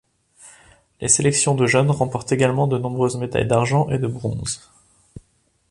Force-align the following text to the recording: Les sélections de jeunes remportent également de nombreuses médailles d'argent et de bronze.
Les 0.99 1.07
sélections 1.07 1.53
de 1.53 1.67
jeunes 1.67 1.91
remportent 1.91 2.31
également 2.31 2.65
de 2.65 2.79
nombreuses 2.79 3.17
médailles 3.17 3.45
d'argent 3.45 3.87
et 3.91 3.99
de 3.99 4.07
bronze. 4.07 4.71